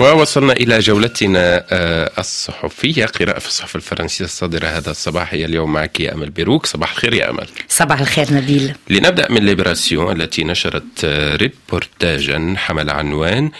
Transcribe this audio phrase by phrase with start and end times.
[0.00, 5.34] ووصلنا إلى جولتنا آه، الصحفية قراءة في الصحف الفرنسية الصادرة هذا الصباح.
[5.34, 6.66] هي اليوم معك يا أمل بيروك.
[6.66, 7.46] صباح الخير يا أمل.
[7.68, 8.74] صباح الخير نبيل.
[8.90, 13.50] لنبدأ من ليبراسيون التي نشرت آه، ريبورتاجا حمل عنوان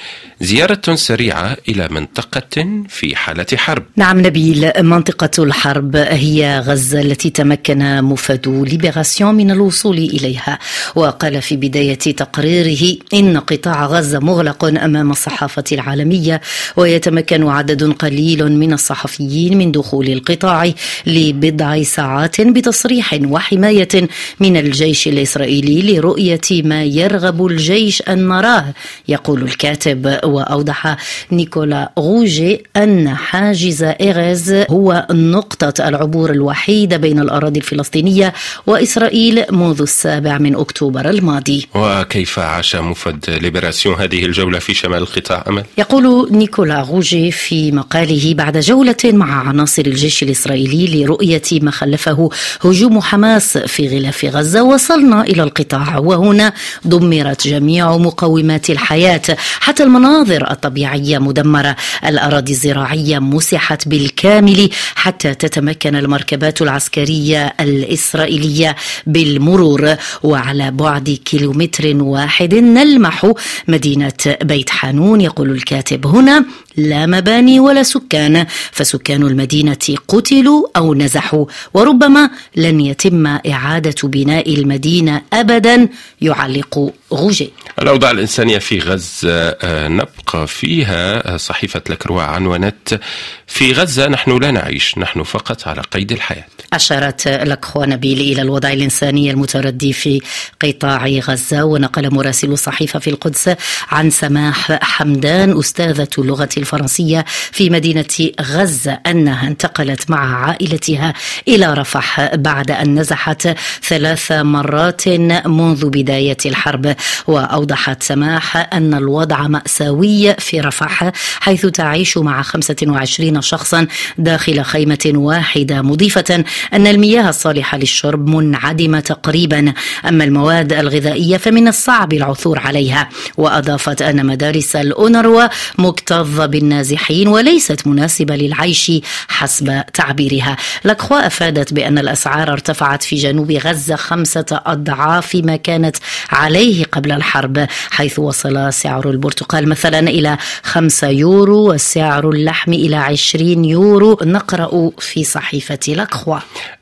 [0.40, 3.82] زيارة سريعة إلى منطقة في حالة حرب.
[3.96, 10.58] نعم نبيل منطقة الحرب هي غزة التي تمكن موفدو ليبراسيون من الوصول إليها.
[10.94, 16.25] وقال في بداية تقريره إن قطاع غزة مغلق أمام الصحافة العالمية.
[16.26, 16.40] الدولية
[16.76, 20.72] ويتمكن عدد قليل من الصحفيين من دخول القطاع
[21.06, 24.08] لبضع ساعات بتصريح وحماية
[24.40, 28.74] من الجيش الإسرائيلي لرؤية ما يرغب الجيش أن نراه
[29.08, 30.96] يقول الكاتب وأوضح
[31.32, 38.32] نيكولا غوجي أن حاجز إيريز هو نقطة العبور الوحيدة بين الأراضي الفلسطينية
[38.66, 45.44] وإسرائيل منذ السابع من أكتوبر الماضي وكيف عاش موفد ليبراسيون هذه الجولة في شمال القطاع
[45.48, 52.30] أمل؟ يقول نيكولا روجي في مقاله بعد جولة مع عناصر الجيش الإسرائيلي لرؤية ما خلفه
[52.64, 54.62] هجوم حماس في غلاف غزة.
[54.62, 56.52] وصلنا إلى القطاع وهنا
[56.84, 59.22] دمرت جميع مقومات الحياة
[59.60, 61.76] حتى المناظر الطبيعية مدمرة.
[62.06, 69.94] الأراضي الزراعية مسحت بالكامل حتى تتمكن المركبات العسكرية الإسرائيلية بالمرور.
[70.22, 73.32] وعلى بعد كيلومتر واحد نلمح
[73.68, 76.05] مدينة بيت حانون يقول الكاتب.
[76.14, 76.44] هنا
[76.76, 79.76] لا مباني ولا سكان فسكان المدينة
[80.08, 85.88] قتلوا أو نزحوا وربما لن يتم إعادة بناء المدينة أبدا
[86.20, 87.50] يعلق غوجي.
[87.82, 93.00] الأوضاع الإنسانية في غزة آه، نبقى فيها آه، صحيفة لكروا عنونت.
[93.46, 96.44] في غزة نحن لا نعيش نحن فقط على قيد الحياة.
[96.72, 100.20] أشارت لكخو نبيل إلى الوضع الإنساني المتردي في
[100.62, 103.50] قطاع غزة ونقل مراسل الصحيفة في القدس
[103.88, 111.14] عن سماح حمدان أستاذة اللغة الفرنسية في مدينة غزة أنها انتقلت مع عائلتها
[111.48, 113.48] إلى رفح بعد أن نزحت
[113.82, 115.08] ثلاث مرات
[115.46, 116.96] منذ بداية الحرب
[117.26, 123.86] وأوضحت سماح أن الوضع مأساوي في رفح حيث تعيش مع 25 شخصا
[124.18, 125.82] داخل خيمة واحدة.
[125.82, 129.72] مضيفة أن المياه الصالحة للشرب منعدمة تقريبا.
[130.08, 133.08] أما المواد الغذائية فمن الصعب العثور عليها.
[133.36, 135.42] وأضافت أن مدارس الأونروا
[135.78, 138.92] مكتظة بالنازحين وليست مناسبة للعيش
[139.28, 140.56] حسب تعبيرها.
[140.84, 145.96] لكخوا أفادت بأن الأسعار ارتفعت في جنوب غزة خمسة أضعاف ما كانت
[146.30, 153.64] عليه قبل الحرب حيث وصل سعر البرتقال مثلا إلى خمسة يورو وسعر اللحم إلى عشرين
[153.64, 154.18] يورو.
[154.22, 156.38] نقرأ في صحيفة لكخوا.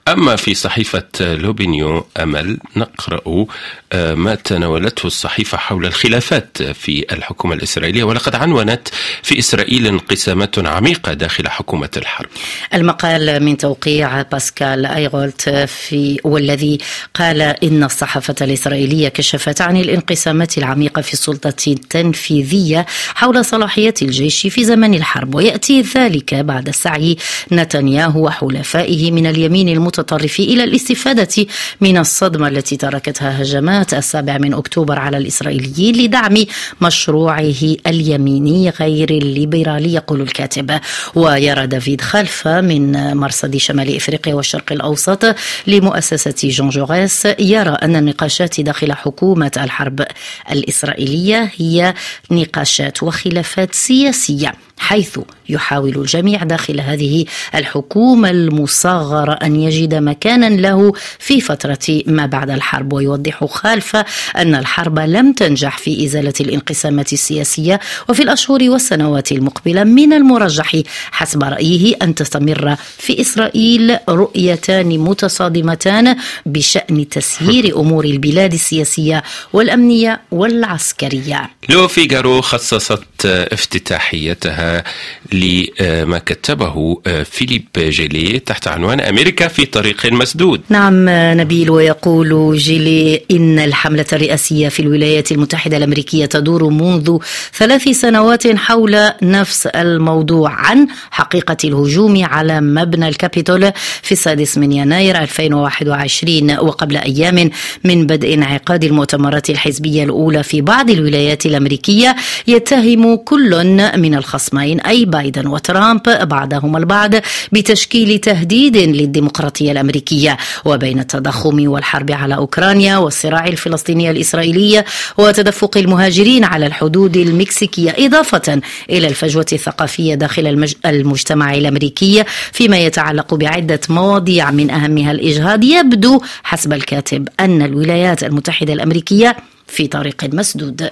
[0.09, 3.47] أما في صحيفة لوبينيو أمل نقرأ
[3.93, 8.89] آه، ما تناولته الصحيفة حول الخلافات في الحكومة الإسرائيلية ولقد عنونت
[9.23, 12.29] في إسرائيل انقسامات عميقة داخل حكومة الحرب.
[12.75, 16.79] المقال من توقيع باسكال أيغولت في والذي
[17.15, 24.65] قال إن الصحافة الإسرائيلية كشفت عن الانقسامات العميقة في السلطة التنفيذية حول صلاحيات الجيش في
[24.65, 27.17] زمن الحرب ويأتي ذلك بعد سعي
[27.53, 31.47] نتنياهو وحلفائه من اليمين المت المتطرف إلى الاستفادة
[31.81, 36.35] من الصدمة التي تركتها هجمات السابع من أكتوبر على الإسرائيليين لدعم
[36.81, 37.55] مشروعه
[37.87, 40.81] اليميني غير الليبرالي يقول الكاتب.
[41.15, 48.61] ويرى دافيد خلفة من مرصد شمال إفريقيا والشرق الأوسط لمؤسسة جون جوريس يرى أن النقاشات
[48.61, 50.05] داخل حكومة الحرب
[50.51, 51.95] الإسرائيلية هي
[52.31, 55.19] نقاشات وخلافات سياسية حيث
[55.49, 62.93] يحاول الجميع داخل هذه الحكومة المصغرة أن يجد مكانا له في فترة ما بعد الحرب
[62.93, 64.05] ويوضح خالفة
[64.37, 70.77] أن الحرب لم تنجح في إزالة الانقسامات السياسية وفي الأشهر والسنوات المقبلة من المرجح
[71.11, 76.17] حسب رأيه أن تستمر في إسرائيل رؤيتان متصادمتان
[76.47, 79.23] بشأن تسيير أمور البلاد السياسية
[79.53, 81.51] والأمنية والعسكرية.
[81.69, 84.85] لو فيغارو خصصت افتتاحيتها
[85.33, 90.61] لما كتبه فيليب جيلي تحت عنوان أمريكا في طريق مسدود.
[90.69, 91.07] نعم
[91.41, 97.19] نبيل ويقول جيلي إن الحملة الرئاسية في الولايات المتحدة الأمريكية تدور منذ
[97.55, 103.73] ثلاث سنوات حول نفس الموضوع عن حقيقة الهجوم على مبنى الكابيتول
[104.03, 107.51] في السادس من يناير 2021 وقبل أيام
[107.85, 112.17] من بدء انعقاد المؤتمرات الحزبية الأولى في بعض الولايات الأمريكية
[112.47, 113.65] يتهم كل
[113.97, 117.15] من الخصم الخصمين أي بايدن وترامب بعضهما البعض
[117.53, 124.85] بتشكيل تهديد للديمقراطية الأمريكية وبين التضخم والحرب على أوكرانيا والصراع الفلسطيني الإسرائيلي
[125.19, 133.81] وتدفق المهاجرين على الحدود المكسيكية إضافة إلى الفجوة الثقافية داخل المجتمع الأمريكي فيما يتعلق بعدة
[133.89, 135.65] مواضيع من أهمها الإجهاض.
[135.65, 140.91] يبدو حسب الكاتب أن الولايات المتحدة الأمريكية في طريق مسدود.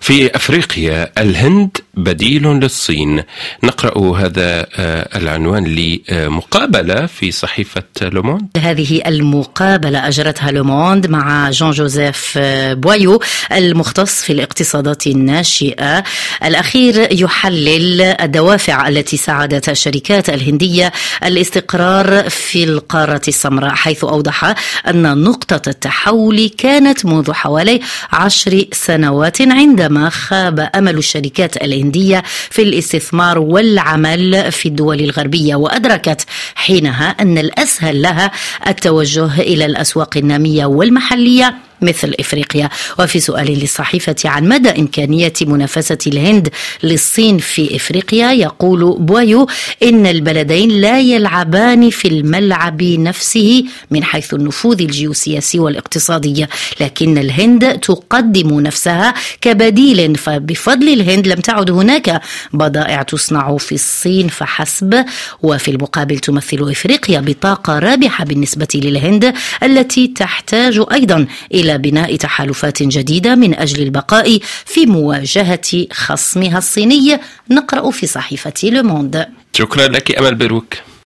[0.00, 3.22] في أفريقيا الهند بديل للصين.
[3.62, 12.38] نقرأ هذا آه، العنوان لمقابلة في صحيفة لوموند هذه المقابلة أجرتها لوموند مع جون جوزيف
[12.72, 13.20] بوايو
[13.52, 16.04] المختص في الاقتصادات الناشئة.
[16.44, 20.92] الأخير يحلل الدوافع التي ساعدت الشركات الهندية
[21.24, 24.54] الاستقرار في القارة السمراء حيث أوضح
[24.88, 27.80] أن نقطة التحول كانت منذ حوالي
[28.12, 36.26] عشر سنوات عندما عندما خاب أمل الشركات الهنديه في الاستثمار والعمل في الدول الغربية وأدركت
[36.54, 38.30] حينها أن الأسهل لها
[38.66, 41.67] التوجه إلى الأسواق النامية والمحلية.
[41.82, 42.68] مثل إفريقيا.
[42.98, 46.48] وفي سؤال للصحيفة عن مدى إمكانية منافسة الهند
[46.82, 49.46] للصين في إفريقيا يقول بويو
[49.82, 56.46] إن البلدين لا يلعبان في الملعب نفسه من حيث النفوذ الجيوسياسي والاقتصادي
[56.80, 62.20] لكن الهند تقدم نفسها كبديل فبفضل الهند لم تعد هناك
[62.52, 65.04] بضائع تصنع في الصين فحسب
[65.42, 71.26] وفي المقابل تمثل إفريقيا بطاقة رابحة بالنسبة للهند التي تحتاج أيضا
[71.68, 77.18] إلى بناء تحالفات جديدة من أجل البقاء في مواجهة خصمها الصيني.
[77.50, 80.74] نقرأ في صحيفة لوموند شكرا لك أمل بروك